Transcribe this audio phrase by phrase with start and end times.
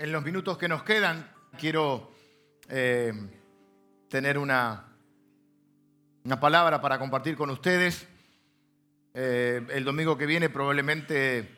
[0.00, 2.10] En los minutos que nos quedan, quiero
[2.70, 3.12] eh,
[4.08, 4.86] tener una,
[6.24, 8.08] una palabra para compartir con ustedes.
[9.12, 11.54] Eh, el domingo que viene probablemente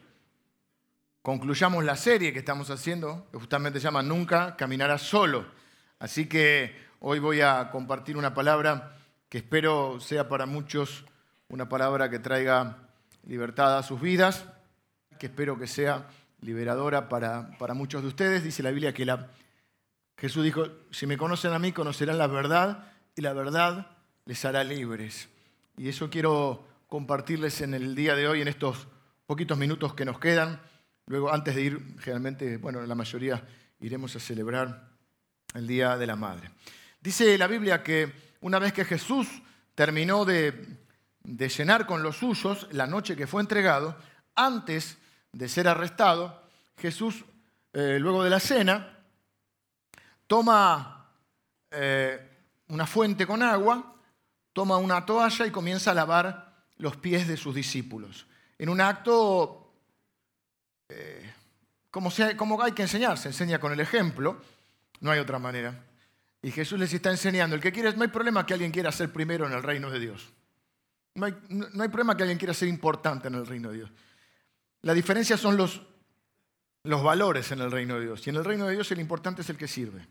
[1.23, 5.46] concluyamos la serie que estamos haciendo, que justamente se llama Nunca caminarás solo.
[6.00, 8.96] Así que hoy voy a compartir una palabra
[9.29, 11.04] que espero sea para muchos
[11.46, 12.88] una palabra que traiga
[13.24, 14.46] libertad a sus vidas,
[15.20, 16.09] que espero que sea
[16.43, 18.45] liberadora para, para muchos de ustedes.
[18.45, 19.06] Dice la Biblia que
[20.19, 23.87] Jesús dijo, si me conocen a mí, conocerán la verdad y la verdad
[24.27, 25.28] les hará libres.
[25.77, 28.86] Y eso quiero compartirles en el día de hoy, en estos
[29.27, 30.60] poquitos minutos que nos quedan.
[31.06, 33.42] Luego, antes de ir, generalmente, bueno, la mayoría
[33.80, 34.91] iremos a celebrar
[35.55, 36.50] el Día de la Madre.
[37.00, 39.28] Dice la Biblia que una vez que Jesús
[39.74, 40.77] terminó de,
[41.24, 43.97] de cenar con los suyos, la noche que fue entregado,
[44.34, 44.98] antes
[45.32, 46.42] de ser arrestado,
[46.77, 47.24] Jesús,
[47.72, 48.98] eh, luego de la cena,
[50.27, 51.11] toma
[51.70, 52.28] eh,
[52.69, 53.97] una fuente con agua,
[54.52, 58.27] toma una toalla y comienza a lavar los pies de sus discípulos.
[58.58, 59.72] En un acto,
[60.89, 61.33] eh,
[61.91, 64.41] como, hay que enseñar, se enseña con el ejemplo,
[65.00, 65.83] no hay otra manera.
[66.42, 69.12] Y Jesús les está enseñando, el que quiere, no hay problema que alguien quiera ser
[69.12, 70.33] primero en el reino de Dios.
[71.14, 73.91] No hay problema que alguien quiera ser importante en el reino de Dios.
[74.83, 75.80] La diferencia son los,
[76.84, 78.27] los valores en el reino de Dios.
[78.27, 80.06] Y en el reino de Dios el importante es el que sirve.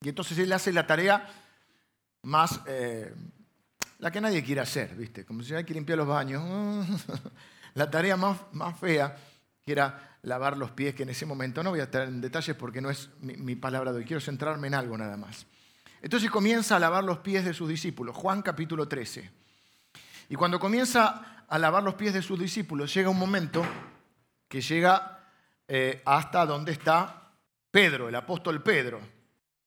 [0.00, 1.28] Y entonces él hace la tarea
[2.22, 3.12] más, eh,
[3.98, 5.24] la que nadie quiere hacer, ¿viste?
[5.24, 6.86] Como si hay que limpiar los baños.
[7.74, 9.16] la tarea más, más fea,
[9.64, 12.54] que era lavar los pies, que en ese momento no voy a estar en detalles
[12.56, 15.46] porque no es mi, mi palabra de hoy, quiero centrarme en algo nada más.
[16.00, 19.30] Entonces comienza a lavar los pies de sus discípulos, Juan capítulo 13.
[20.28, 23.64] Y cuando comienza a lavar los pies de sus discípulos, llega un momento
[24.48, 25.20] que llega
[25.66, 27.32] eh, hasta donde está
[27.70, 29.00] Pedro, el apóstol Pedro.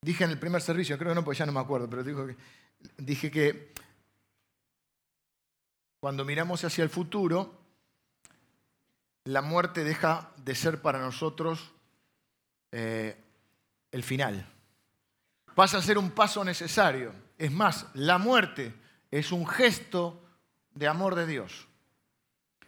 [0.01, 2.37] Dije en el primer servicio, creo que no, porque ya no me acuerdo, pero que,
[2.97, 3.73] dije que
[5.99, 7.59] cuando miramos hacia el futuro,
[9.25, 11.73] la muerte deja de ser para nosotros
[12.71, 13.17] eh,
[13.91, 14.47] el final.
[15.55, 17.13] Pasa a ser un paso necesario.
[17.37, 18.73] Es más, la muerte
[19.11, 20.26] es un gesto
[20.77, 21.67] de amor de Dios.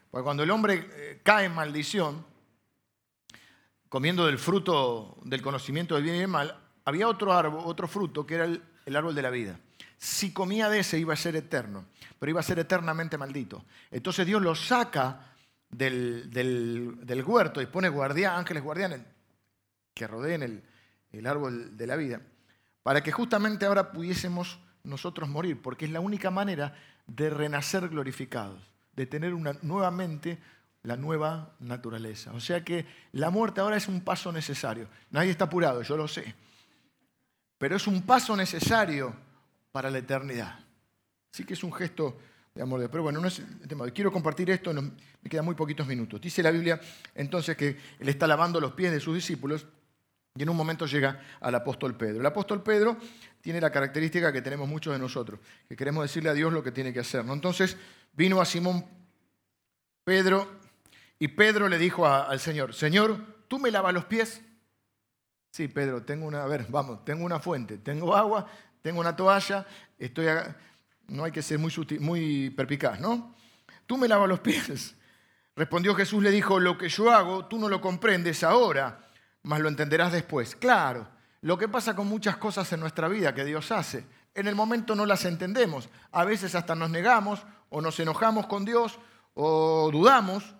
[0.09, 2.25] Porque cuando el hombre eh, cae en maldición,
[3.87, 8.25] comiendo del fruto del conocimiento del bien y del mal, había otro árbol, otro fruto
[8.25, 9.59] que era el, árbol de la vida.
[9.97, 11.85] Si comía de ese iba a ser eterno,
[12.17, 13.63] pero iba a ser eternamente maldito.
[13.91, 15.35] Entonces Dios lo saca
[15.69, 19.01] del, del, huerto y pone guardián, ángeles guardianes
[19.93, 20.63] que rodeen el,
[21.11, 22.21] el árbol de la vida,
[22.81, 26.75] para que justamente ahora pudiésemos nosotros morir, porque es la única manera
[27.07, 28.61] de renacer glorificados,
[28.93, 30.39] de tener una, nuevamente
[30.83, 32.31] la nueva naturaleza.
[32.33, 34.87] O sea que la muerte ahora es un paso necesario.
[35.11, 36.33] Nadie está apurado, yo lo sé.
[37.57, 39.13] Pero es un paso necesario
[39.71, 40.59] para la eternidad.
[41.31, 42.17] Así que es un gesto
[42.55, 42.89] de amor de.
[42.89, 43.89] Pero bueno, no es el tema.
[43.91, 46.21] Quiero compartir esto, me quedan muy poquitos minutos.
[46.21, 46.79] Dice la Biblia
[47.13, 49.65] entonces que él está lavando los pies de sus discípulos
[50.35, 52.21] y en un momento llega al apóstol Pedro.
[52.21, 52.97] El apóstol Pedro
[53.41, 56.71] tiene la característica que tenemos muchos de nosotros, que queremos decirle a Dios lo que
[56.71, 57.23] tiene que hacer.
[57.23, 57.33] ¿no?
[57.33, 57.77] Entonces
[58.13, 58.85] vino a Simón
[60.03, 60.59] Pedro
[61.17, 63.17] y Pedro le dijo al Señor, Señor,
[63.47, 64.41] ¿tú me lavas los pies?
[65.51, 68.47] Sí, Pedro, tengo una, a ver, vamos, tengo una fuente, tengo agua,
[68.81, 69.65] tengo una toalla,
[69.97, 70.27] estoy,
[71.07, 73.35] no hay que ser muy, muy perpicaz, ¿no?
[73.85, 74.95] Tú me lavas los pies.
[75.55, 79.09] Respondió Jesús, le dijo, lo que yo hago, tú no lo comprendes ahora
[79.43, 80.55] mas lo entenderás después.
[80.55, 81.07] Claro,
[81.41, 84.05] lo que pasa con muchas cosas en nuestra vida que Dios hace,
[84.35, 85.89] en el momento no las entendemos.
[86.11, 88.99] A veces hasta nos negamos o nos enojamos con Dios
[89.33, 90.55] o dudamos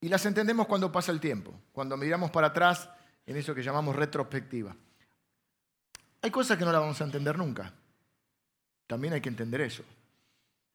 [0.00, 2.88] y las entendemos cuando pasa el tiempo, cuando miramos para atrás
[3.26, 4.74] en eso que llamamos retrospectiva.
[6.22, 7.72] Hay cosas que no las vamos a entender nunca.
[8.86, 9.84] También hay que entender eso.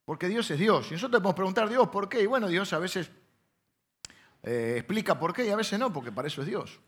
[0.05, 0.87] Porque Dios es Dios.
[0.89, 2.21] Y nosotros podemos preguntar, Dios, ¿por qué?
[2.21, 3.09] Y bueno, Dios a veces
[4.43, 6.79] eh, explica por qué y a veces no, porque para eso es Dios.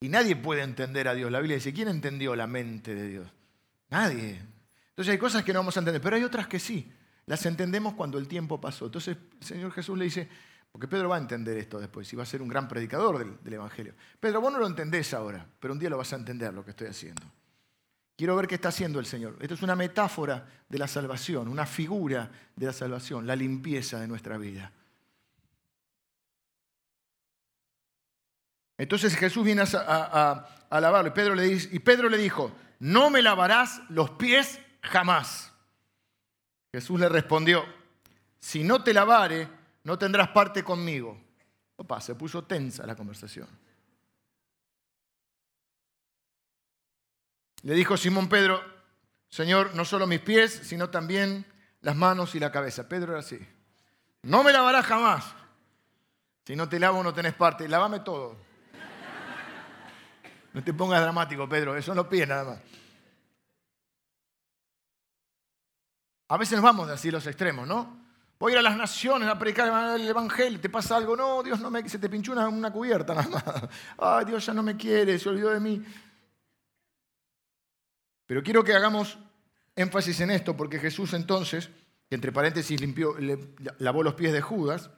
[0.00, 1.30] Y nadie puede entender a Dios.
[1.30, 3.28] La Biblia dice, ¿quién entendió la mente de Dios?
[3.90, 4.40] Nadie.
[4.88, 6.90] Entonces hay cosas que no vamos a entender, pero hay otras que sí.
[7.26, 8.86] Las entendemos cuando el tiempo pasó.
[8.86, 10.28] Entonces el Señor Jesús le dice,
[10.72, 13.52] porque Pedro va a entender esto después y va a ser un gran predicador del,
[13.52, 13.94] Evangelio.
[14.18, 16.70] Pedro, vos no lo entendés ahora, pero un día lo vas a entender lo que
[16.70, 17.22] estoy haciendo.
[18.16, 19.36] Quiero ver qué está haciendo el Señor.
[19.40, 24.06] Esto es una metáfora de la salvación, una figura de la salvación, la limpieza de
[24.06, 24.72] nuestra vida.
[28.80, 35.52] Entonces Jesús viene a, lavarlo y Pedro, le dijo, no me lavarás los pies jamás.
[36.72, 37.62] Jesús le respondió,
[38.40, 39.46] si no te lavare,
[39.84, 41.20] no tendrás parte conmigo.
[41.76, 43.46] Opa, se puso tensa la conversación.
[47.60, 48.62] Le dijo Simón Pedro,
[49.28, 51.44] Señor, no solo mis pies, sino también
[51.82, 52.88] las manos y la cabeza.
[52.88, 53.38] Pedro era así.
[54.22, 55.34] No me lavarás jamás.
[56.46, 57.68] Si no te lavo no tenés parte.
[57.68, 58.48] Lávame todo.
[60.52, 61.76] No te pongas dramático, Pedro.
[61.76, 62.58] Eso no pide nada más.
[66.28, 67.98] A veces nos vamos así los extremos, ¿no?
[68.38, 71.60] Voy a ir a las naciones a predicar el evangelio, te pasa algo, no, Dios
[71.60, 73.44] no me, se te pinchó una, una cubierta nada más.
[73.98, 75.84] Ay, Dios ya no me quiere, se olvidó de mí.
[78.26, 79.18] Pero quiero que hagamos
[79.76, 81.68] énfasis en esto, porque Jesús entonces,
[82.08, 83.14] entre paréntesis limpió,
[83.78, 84.88] lavó los pies de Judas,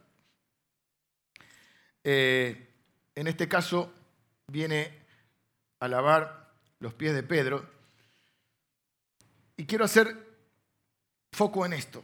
[2.04, 2.74] eh,
[3.14, 3.92] en este caso
[4.46, 5.01] viene
[5.82, 7.68] a lavar los pies de Pedro.
[9.56, 10.16] Y quiero hacer
[11.32, 12.02] foco en esto.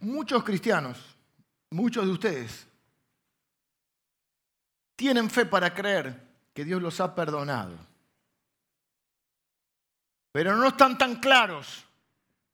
[0.00, 0.96] Muchos cristianos,
[1.70, 2.66] muchos de ustedes,
[4.94, 6.22] tienen fe para creer
[6.54, 7.90] que Dios los ha perdonado
[10.32, 11.84] pero no están tan claros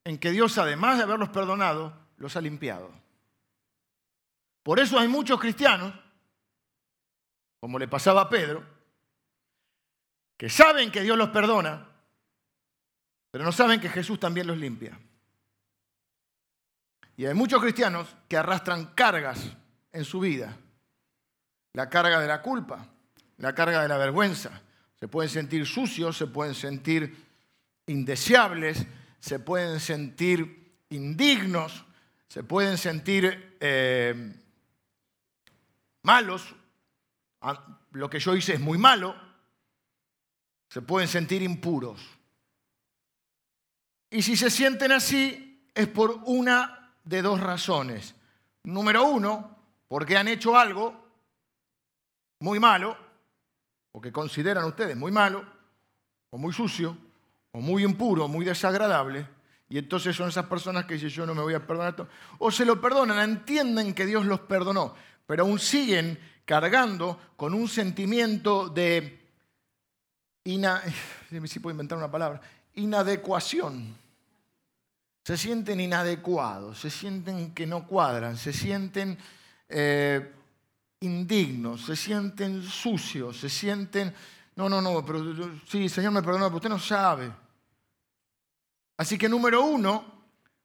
[0.04, 2.90] en que Dios, además de haberlos perdonado, los ha limpiado.
[4.62, 5.92] Por eso hay muchos cristianos,
[7.60, 8.64] como le pasaba a Pedro,
[10.36, 11.88] que saben que Dios los perdona,
[13.30, 14.98] pero no saben que Jesús también los limpia.
[17.16, 19.56] Y hay muchos cristianos que arrastran cargas
[19.92, 20.56] en su vida.
[21.72, 22.86] La carga de la culpa,
[23.38, 24.62] la carga de la vergüenza.
[24.98, 27.16] Se pueden sentir sucios, se pueden sentir
[27.86, 28.86] indeseables,
[29.20, 31.84] se pueden sentir indignos,
[32.28, 34.34] se pueden sentir eh,
[36.02, 36.54] malos,
[37.40, 39.25] ah, lo que yo hice es muy malo,
[40.76, 41.98] se pueden sentir impuros.
[44.10, 48.14] Y si se sienten así es por una de dos razones.
[48.62, 49.56] Número uno,
[49.88, 50.94] porque han hecho algo
[52.40, 52.94] muy malo,
[53.90, 55.46] o que consideran ustedes muy malo,
[56.28, 56.94] o muy sucio,
[57.52, 59.26] o muy impuro, muy desagradable,
[59.70, 62.06] y entonces son esas personas que dicen yo no me voy a perdonar.
[62.36, 64.94] O se lo perdonan, entienden que Dios los perdonó,
[65.26, 69.25] pero aún siguen cargando con un sentimiento de,
[71.46, 72.40] si puedo inventar una palabra,
[72.74, 73.96] inadecuación.
[75.24, 79.18] Se sienten inadecuados, se sienten que no cuadran, se sienten
[79.68, 80.32] eh,
[81.00, 84.14] indignos, se sienten sucios, se sienten,
[84.54, 87.32] no, no, no, pero sí, Señor me perdona, pero usted no sabe.
[88.96, 90.04] Así que número uno,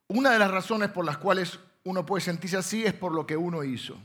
[0.08, 3.36] una de las razones por las cuales uno puede sentirse así es por lo que
[3.36, 3.98] uno hizo.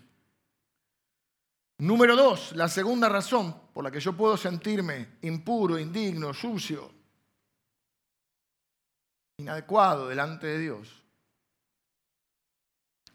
[1.79, 6.91] Número dos, la segunda razón por la que yo puedo sentirme impuro, indigno, sucio,
[9.37, 11.03] inadecuado delante de Dios,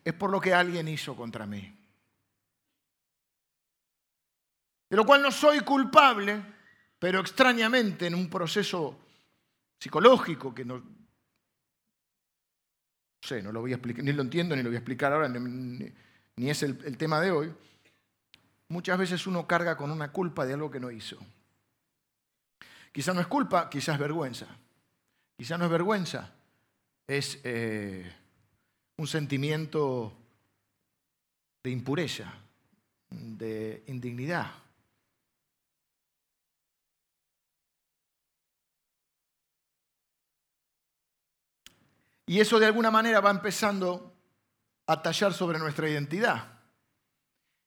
[0.04, 1.78] es por lo que alguien hizo contra mí.
[4.88, 6.40] De lo cual no soy culpable,
[6.98, 9.00] pero extrañamente en un proceso
[9.80, 10.82] psicológico que no,
[13.20, 15.28] sé, no lo voy a explicar, ni lo entiendo, ni lo voy a explicar ahora,
[15.28, 17.54] ni, es el, tema de hoy.
[18.72, 21.18] Muchas veces uno carga con una culpa de algo que no hizo.
[22.90, 24.46] Quizá no es culpa, quizás es vergüenza.
[25.36, 26.32] Quizá no es vergüenza,
[27.06, 28.10] es eh,
[28.96, 30.16] un sentimiento
[31.62, 32.32] de impureza,
[33.10, 34.50] de indignidad.
[42.24, 44.16] Y eso de alguna manera va empezando
[44.86, 46.61] a tallar sobre nuestra identidad.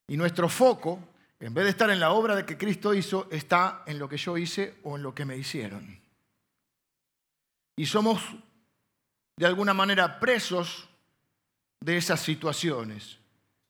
[0.07, 0.99] Y nuestro foco,
[1.39, 4.17] en vez de estar en la obra de que Cristo hizo, está en lo que
[4.17, 5.99] yo hice o en lo que me hicieron.
[7.75, 8.21] Y somos
[9.37, 10.87] de alguna manera presos
[11.81, 13.19] de esas situaciones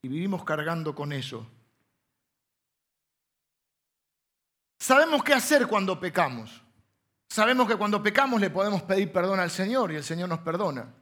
[0.01, 1.47] y vivimos cargando con eso.
[4.79, 6.61] Sabemos qué hacer cuando pecamos.
[7.27, 10.93] Sabemos que cuando pecamos le podemos pedir perdón al Señor y el Señor nos perdona.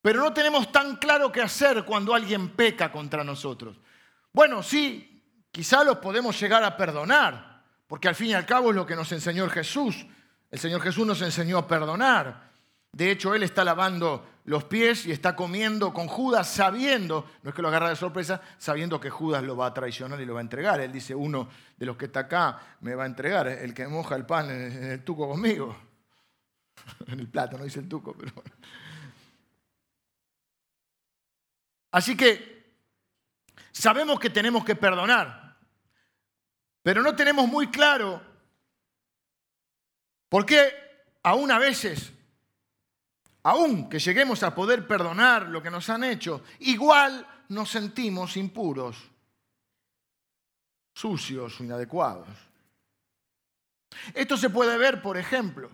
[0.00, 3.76] Pero no tenemos tan claro qué hacer cuando alguien peca contra nosotros.
[4.34, 5.22] Bueno, sí,
[5.52, 8.96] quizá los podemos llegar a perdonar, porque al fin y al cabo es lo que
[8.96, 10.04] nos enseñó Jesús.
[10.50, 12.50] El Señor Jesús nos enseñó a perdonar.
[12.90, 17.54] De hecho, Él está lavando los pies y está comiendo con Judas sabiendo, no es
[17.54, 20.40] que lo agarra de sorpresa, sabiendo que Judas lo va a traicionar y lo va
[20.40, 20.80] a entregar.
[20.80, 24.16] Él dice, uno de los que está acá me va a entregar, el que moja
[24.16, 25.76] el pan en el tuco conmigo.
[27.06, 28.32] En el plato, no dice el tuco, pero...
[31.92, 32.53] Así que
[33.74, 35.58] sabemos que tenemos que perdonar,
[36.82, 38.22] pero no tenemos muy claro
[40.28, 40.72] por qué
[41.22, 42.12] aún a veces
[43.42, 48.96] aun que lleguemos a poder perdonar lo que nos han hecho, igual nos sentimos impuros,
[50.94, 52.26] sucios, inadecuados.
[54.14, 55.70] Esto se puede ver, por ejemplo,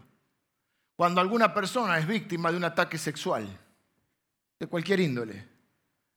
[0.97, 3.47] cuando alguna persona es víctima de un ataque sexual,
[4.59, 5.49] de cualquier índole.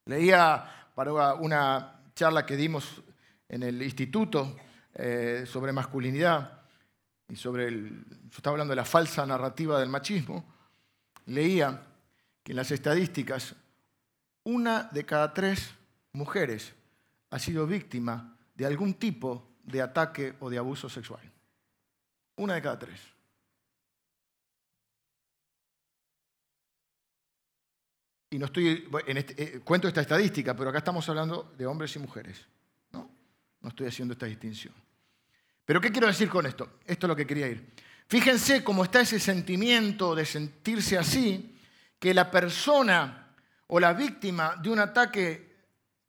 [0.06, 3.02] Leía para una charla que dimos
[3.50, 4.56] en el instituto
[4.94, 6.62] eh, sobre masculinidad
[7.28, 10.46] y sobre el, estaba hablando de la falsa narrativa del machismo,
[11.26, 11.82] leía
[12.44, 13.56] que en las estadísticas
[14.44, 15.74] una de cada tres
[16.12, 16.74] mujeres
[17.30, 21.22] ha sido víctima de algún tipo de ataque o de abuso sexual.
[22.36, 23.00] Una de cada tres.
[28.34, 32.00] Y no estoy, este, eh, cuento esta estadística, pero acá estamos hablando de hombres y
[32.00, 32.44] mujeres.
[32.92, 33.08] ¿no?
[33.62, 34.74] no estoy haciendo esta distinción.
[35.64, 36.80] Pero ¿qué quiero decir con esto?
[36.84, 37.74] Esto es lo que quería ir.
[38.08, 41.60] Fíjense cómo está ese sentimiento de sentirse así,
[42.00, 43.36] que la persona
[43.68, 45.54] o la víctima de un ataque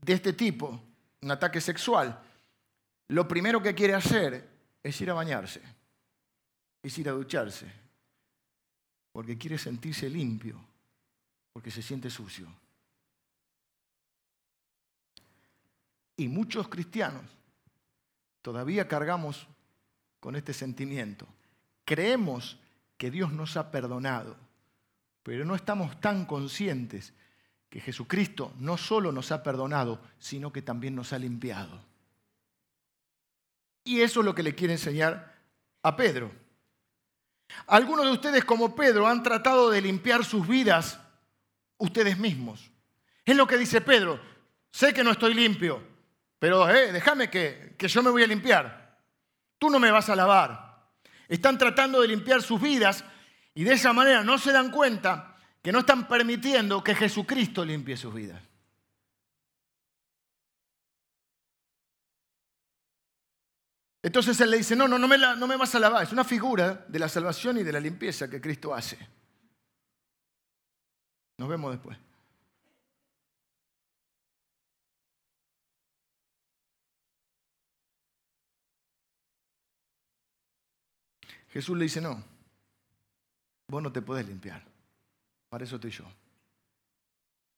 [0.00, 0.82] de este tipo,
[1.20, 2.18] un ataque sexual,
[3.08, 4.48] lo primero que quiere hacer
[4.82, 5.60] es ir a bañarse,
[6.82, 7.70] es ir a ducharse,
[9.12, 10.58] porque quiere sentirse limpio,
[11.54, 12.48] porque se siente sucio.
[16.16, 17.24] Y muchos cristianos
[18.42, 19.46] todavía cargamos
[20.18, 21.26] con este sentimiento.
[21.84, 22.58] Creemos
[22.98, 24.36] que Dios nos ha perdonado,
[25.22, 27.14] pero no estamos tan conscientes
[27.70, 31.80] que Jesucristo no solo nos ha perdonado, sino que también nos ha limpiado.
[33.84, 35.36] Y eso es lo que le quiere enseñar
[35.82, 36.32] a Pedro.
[37.68, 40.98] Algunos de ustedes, como Pedro, han tratado de limpiar sus vidas
[41.78, 42.70] ustedes mismos.
[43.24, 44.20] Es lo que dice Pedro.
[44.70, 45.82] Sé que no estoy limpio,
[46.38, 48.98] pero eh, déjame que, que yo me voy a limpiar.
[49.58, 50.90] Tú no me vas a lavar.
[51.28, 53.04] Están tratando de limpiar sus vidas
[53.54, 57.96] y de esa manera no se dan cuenta que no están permitiendo que Jesucristo limpie
[57.96, 58.42] sus vidas.
[64.02, 66.02] Entonces él le dice, no, no, no me, no me vas a lavar.
[66.02, 68.98] Es una figura de la salvación y de la limpieza que Cristo hace.
[71.38, 71.98] Nos vemos después.
[81.50, 82.20] Jesús le dice, no,
[83.68, 84.64] vos no te podés limpiar.
[85.48, 86.04] Para eso estoy yo.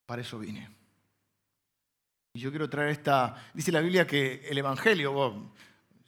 [0.05, 0.69] Para eso vine.
[2.35, 5.51] Y yo quiero traer esta, dice la Biblia que el Evangelio,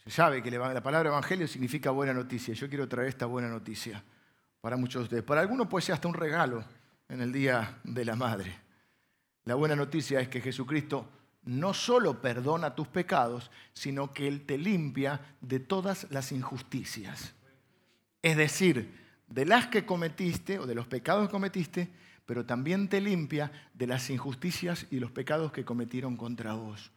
[0.06, 2.52] sabe que la palabra evangelio significa buena noticia.
[2.52, 4.02] Yo quiero traer esta buena noticia
[4.60, 5.24] para muchos de ustedes.
[5.24, 6.62] Para algunos puede ser hasta un regalo
[7.08, 8.54] en el Día de la Madre.
[9.44, 11.08] La buena noticia es que Jesucristo
[11.44, 17.34] no solo perdona tus pecados, sino que Él te limpia de todas las injusticias.
[18.20, 18.94] Es decir,
[19.28, 21.88] de las que cometiste o de los pecados que cometiste,
[22.26, 26.90] pero también te limpia de las injusticias y los pecados que cometieron contra vos.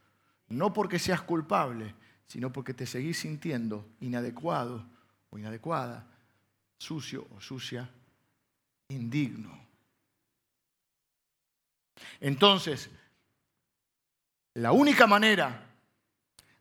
[0.48, 1.94] No porque seas culpable,
[2.26, 4.84] sino porque te seguís sintiendo inadecuado
[5.30, 6.06] o inadecuada,
[6.76, 7.88] sucio o sucia,
[8.88, 9.61] indigno.
[12.20, 12.90] Entonces,
[14.54, 15.66] la única manera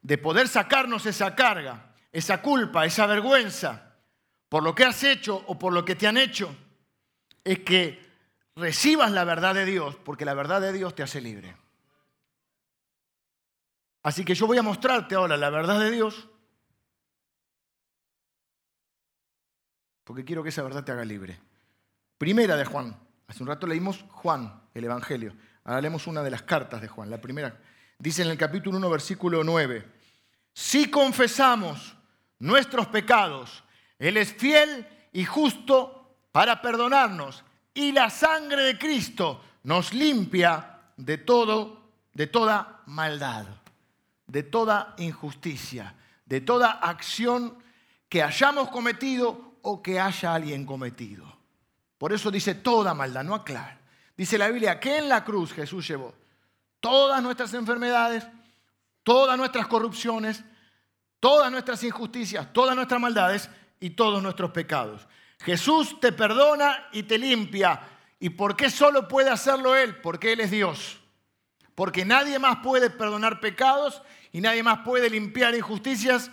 [0.01, 3.91] de poder sacarnos esa carga, esa culpa, esa vergüenza
[4.49, 6.53] por lo que has hecho o por lo que te han hecho,
[7.43, 8.05] es que
[8.55, 11.55] recibas la verdad de Dios, porque la verdad de Dios te hace libre.
[14.03, 16.27] Así que yo voy a mostrarte ahora la verdad de Dios,
[20.03, 21.39] porque quiero que esa verdad te haga libre.
[22.17, 22.99] Primera de Juan.
[23.27, 25.35] Hace un rato leímos Juan, el Evangelio.
[25.63, 27.09] Ahora leemos una de las cartas de Juan.
[27.09, 27.59] La primera
[27.97, 29.87] dice en el capítulo 1, versículo 9.
[30.53, 31.95] Si confesamos
[32.39, 33.63] nuestros pecados,
[33.99, 37.43] Él es fiel y justo para perdonarnos.
[37.73, 43.47] Y la sangre de Cristo nos limpia de todo, de toda maldad
[44.31, 45.93] de toda injusticia,
[46.25, 47.57] de toda acción
[48.07, 51.25] que hayamos cometido o que haya alguien cometido.
[51.97, 53.80] Por eso dice toda maldad, no aclara.
[54.21, 56.13] Dice la Biblia que en la cruz Jesús llevó
[56.79, 58.23] todas nuestras enfermedades,
[59.01, 60.43] todas nuestras corrupciones,
[61.19, 63.49] todas nuestras injusticias, todas nuestras maldades
[63.79, 65.07] y todos nuestros pecados.
[65.39, 67.81] Jesús te perdona y te limpia.
[68.19, 69.95] ¿Y por qué solo puede hacerlo Él?
[69.95, 70.99] Porque Él es Dios.
[71.73, 76.29] Porque nadie más puede perdonar pecados y nadie más puede limpiar injusticias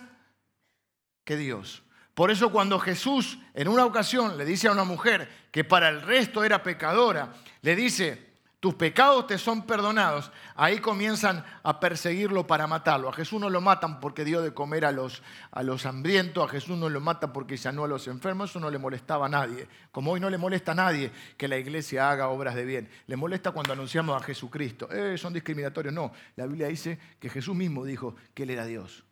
[1.23, 1.81] que Dios.
[2.13, 6.01] Por eso cuando Jesús en una ocasión le dice a una mujer que para el
[6.01, 12.67] resto era pecadora, le dice, tus pecados te son perdonados, ahí comienzan a perseguirlo para
[12.67, 13.07] matarlo.
[13.07, 16.51] A Jesús no lo matan porque dio de comer a los, a los hambrientos, a
[16.51, 19.65] Jesús no lo mata porque sanó a los enfermos, eso no le molestaba a nadie.
[19.93, 23.15] Como hoy no le molesta a nadie que la iglesia haga obras de bien, le
[23.15, 24.91] molesta cuando anunciamos a Jesucristo.
[24.91, 26.11] Eh, son discriminatorios, no.
[26.35, 29.05] La Biblia dice que Jesús mismo dijo que Él era Dios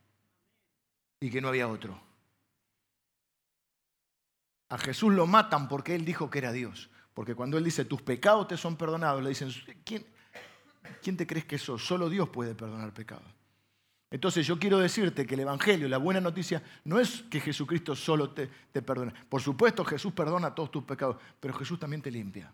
[1.22, 2.07] y que no había otro.
[4.70, 6.90] A Jesús lo matan porque él dijo que era Dios.
[7.14, 9.52] Porque cuando él dice, tus pecados te son perdonados, le dicen,
[9.84, 10.06] ¿quién,
[11.02, 11.86] quién te crees que sos?
[11.86, 13.26] Solo Dios puede perdonar pecados.
[14.10, 18.30] Entonces yo quiero decirte que el Evangelio, la buena noticia, no es que Jesucristo solo
[18.30, 18.82] te, te.
[18.82, 22.54] Por supuesto Jesús perdona todos tus pecados, pero Jesús también te limpia.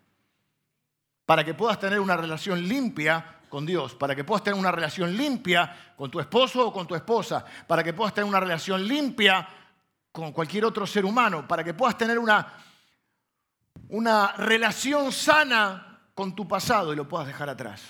[1.25, 5.15] Para que puedas tener una relación limpia con Dios, para que puedas tener una relación
[5.15, 9.48] limpia con tu esposo o con tu esposa, para que puedas tener una relación limpia
[10.13, 12.53] con cualquier otro ser humano, para que puedas tener una,
[13.89, 17.82] una relación sana con tu pasado y lo puedas dejar atrás.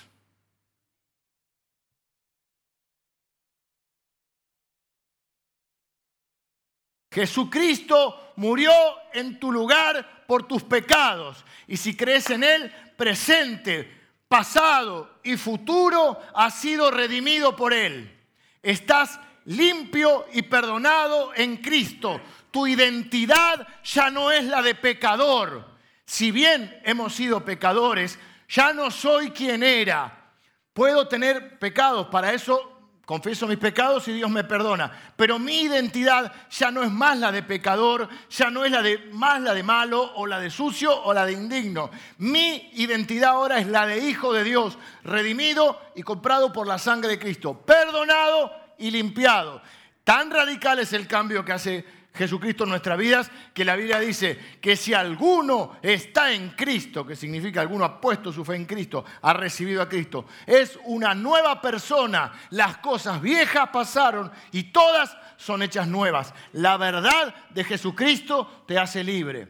[7.11, 8.71] Jesucristo murió
[9.13, 11.43] en tu lugar por tus pecados.
[11.67, 18.17] Y si crees en Él, presente, pasado y futuro, has sido redimido por Él.
[18.63, 22.21] Estás limpio y perdonado en Cristo.
[22.51, 25.65] Tu identidad ya no es la de pecador.
[26.05, 28.19] Si bien hemos sido pecadores,
[28.49, 30.31] ya no soy quien era.
[30.73, 32.73] Puedo tener pecados, para eso
[33.05, 34.91] confieso mis pecados y Dios me perdona.
[35.15, 38.97] Pero mi identidad ya no es más la de pecador, ya no es la de
[39.11, 41.91] más la de malo o la de sucio o la de indigno.
[42.17, 47.09] Mi identidad ahora es la de hijo de Dios, redimido y comprado por la sangre
[47.09, 49.61] de Cristo, perdonado y limpiado.
[50.03, 54.37] Tan radical es el cambio que hace Jesucristo en nuestras vidas, que la Biblia dice
[54.61, 59.03] que si alguno está en Cristo, que significa alguno ha puesto su fe en Cristo,
[59.21, 62.31] ha recibido a Cristo, es una nueva persona.
[62.51, 66.33] Las cosas viejas pasaron y todas son hechas nuevas.
[66.51, 69.47] La verdad de Jesucristo te hace libre.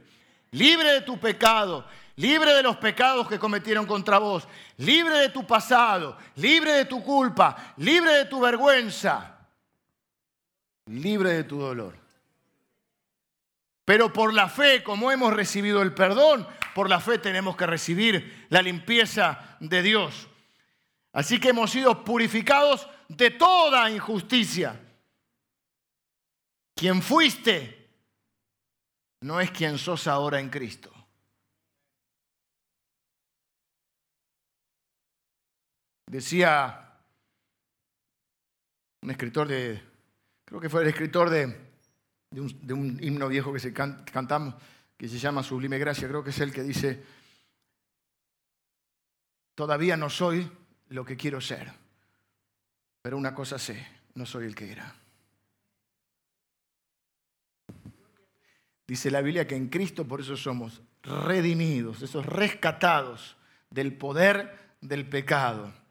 [0.52, 5.46] Libre de tu pecado, libre de los pecados que cometieron contra vos, libre de tu
[5.46, 9.38] pasado, libre de tu culpa, libre de tu vergüenza,
[10.86, 11.98] libre de tu dolor.
[13.86, 18.48] Pero por la fe, como hemos recibido el perdón, por la fe tenemos que recibir
[18.50, 20.28] la limpieza de Dios.
[21.12, 24.80] Así que hemos sido purificados de toda injusticia.
[26.76, 27.90] Quien fuiste
[29.22, 30.93] no es quien sos ahora en Cristo.
[36.14, 36.94] Decía
[39.02, 39.82] un escritor de,
[40.46, 41.74] creo que fue el escritor de
[42.30, 44.54] de un, himno viejo que se cantamos,
[44.96, 47.04] que se llama Sublime Gracia, creo que es el que dice,
[49.56, 50.48] todavía no soy
[50.90, 51.72] lo que quiero ser,
[53.02, 54.96] pero una cosa sé, no soy el que era.
[58.86, 63.36] Dice la Biblia que en Cristo por eso somos redimidos, esos rescatados
[63.72, 65.83] del poder del pecado.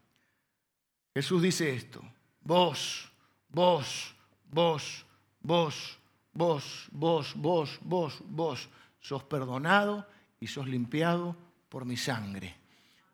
[1.14, 2.02] Jesús dice esto,
[2.42, 3.10] vos,
[3.50, 4.14] vos,
[4.50, 5.06] vos,
[5.40, 5.98] vos,
[6.32, 8.68] Vos, vos, vos, vos, vos
[9.00, 10.06] sos perdonado
[10.40, 11.36] y sos limpiado
[11.68, 12.56] por mi sangre.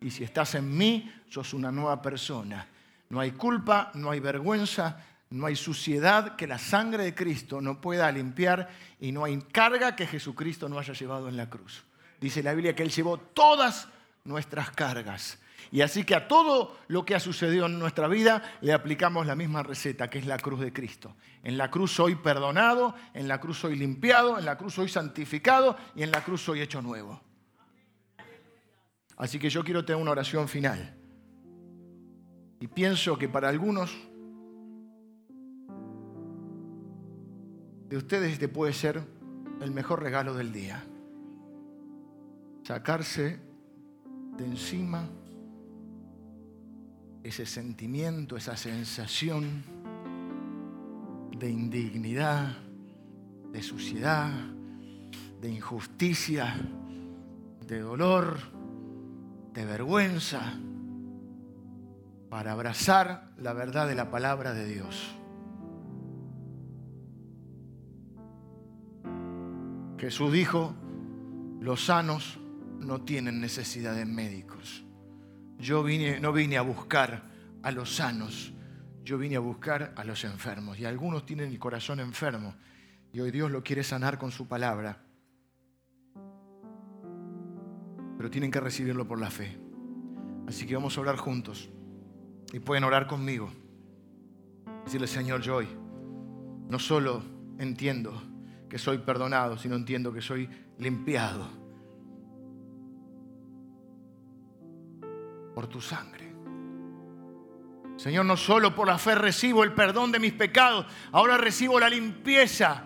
[0.00, 2.68] Y si estás en mí, sos una nueva persona.
[3.10, 7.80] No hay culpa, no hay vergüenza, no hay suciedad que la sangre de Cristo no
[7.80, 8.68] pueda limpiar
[9.00, 11.84] y no hay carga que Jesucristo no haya llevado en la cruz.
[12.20, 13.88] Dice la Biblia que Él llevó todas
[14.28, 15.38] nuestras cargas.
[15.70, 19.34] Y así que a todo lo que ha sucedido en nuestra vida le aplicamos la
[19.34, 21.16] misma receta, que es la cruz de Cristo.
[21.42, 25.76] En la cruz soy perdonado, en la cruz soy limpiado, en la cruz soy santificado
[25.94, 27.20] y en la cruz soy hecho nuevo.
[29.16, 30.94] Así que yo quiero tener una oración final.
[32.60, 33.96] Y pienso que para algunos
[37.88, 39.02] de ustedes este puede ser
[39.60, 40.84] el mejor regalo del día.
[42.62, 43.47] Sacarse
[44.38, 45.04] de encima
[47.24, 49.64] ese sentimiento, esa sensación
[51.36, 52.56] de indignidad,
[53.52, 54.30] de suciedad,
[55.40, 56.54] de injusticia,
[57.66, 58.38] de dolor,
[59.52, 60.54] de vergüenza,
[62.30, 65.14] para abrazar la verdad de la palabra de Dios.
[69.98, 70.74] Jesús dijo,
[71.60, 72.38] los sanos
[72.78, 74.84] no tienen necesidad de médicos
[75.58, 77.22] yo vine, no vine a buscar
[77.62, 78.52] a los sanos,
[79.02, 80.78] yo vine a buscar a los enfermos.
[80.78, 82.54] Y algunos tienen el corazón enfermo
[83.12, 85.02] y hoy Dios lo quiere sanar con su palabra.
[88.16, 89.58] Pero tienen que recibirlo por la fe.
[90.46, 91.68] Así que vamos a orar juntos.
[92.52, 93.52] Y pueden orar conmigo.
[94.84, 95.68] Decirle, Señor, yo hoy
[96.68, 97.22] no solo
[97.58, 98.22] entiendo
[98.68, 101.57] que soy perdonado, sino entiendo que soy limpiado
[105.58, 106.32] por tu sangre.
[107.96, 111.88] Señor, no solo por la fe recibo el perdón de mis pecados, ahora recibo la
[111.88, 112.84] limpieza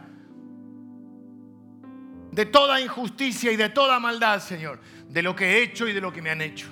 [2.31, 6.01] de toda injusticia y de toda maldad, Señor, de lo que he hecho y de
[6.01, 6.67] lo que me han hecho.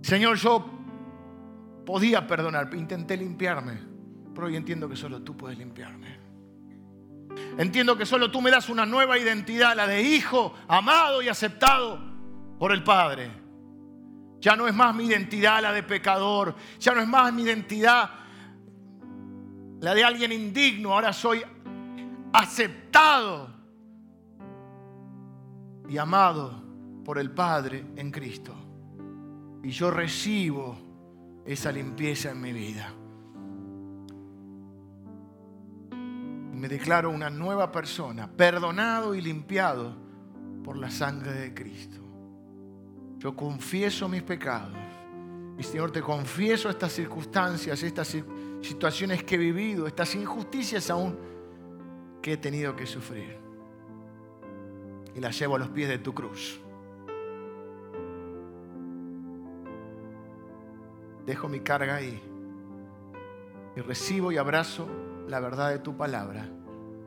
[0.00, 0.70] Señor, yo
[1.84, 3.78] podía perdonar, intenté limpiarme,
[4.34, 6.18] pero hoy entiendo que solo tú puedes limpiarme.
[7.58, 12.00] Entiendo que solo tú me das una nueva identidad, la de hijo, amado y aceptado
[12.58, 13.43] por el Padre.
[14.44, 18.10] Ya no es más mi identidad la de pecador, ya no es más mi identidad
[19.80, 21.42] la de alguien indigno, ahora soy
[22.30, 23.48] aceptado
[25.88, 26.62] y amado
[27.06, 28.54] por el Padre en Cristo.
[29.62, 30.76] Y yo recibo
[31.46, 32.92] esa limpieza en mi vida.
[36.54, 39.96] me declaro una nueva persona, perdonado y limpiado
[40.62, 42.03] por la sangre de Cristo.
[43.24, 44.76] Yo confieso mis pecados.
[45.56, 48.14] Y Señor, te confieso estas circunstancias, estas
[48.60, 51.16] situaciones que he vivido, estas injusticias aún
[52.20, 53.38] que he tenido que sufrir.
[55.14, 56.60] Y las llevo a los pies de tu cruz.
[61.24, 62.20] Dejo mi carga ahí
[63.74, 64.86] y recibo y abrazo
[65.28, 66.46] la verdad de tu palabra,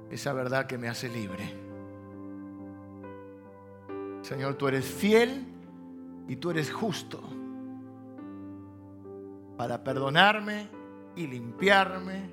[0.10, 1.53] esa verdad que me hace libre.
[4.23, 5.53] Señor, tú eres fiel
[6.28, 7.22] y tú eres justo
[9.58, 10.70] para perdonarme
[11.16, 12.30] y limpiarme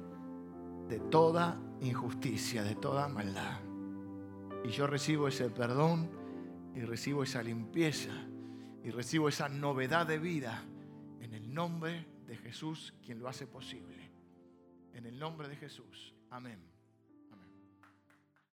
[0.88, 3.60] de toda injusticia, de toda maldad.
[4.64, 6.10] Y yo recibo ese perdón
[6.74, 8.12] y recibo esa limpieza
[8.82, 10.62] y recibo esa novedad de vida
[11.20, 14.10] en el nombre de Jesús, quien lo hace posible.
[14.92, 16.14] En el nombre de Jesús.
[16.30, 16.73] Amén.